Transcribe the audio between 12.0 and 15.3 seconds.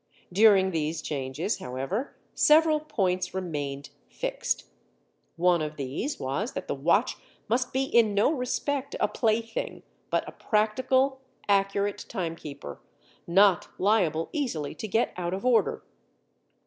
timekeeper, not liable easily to get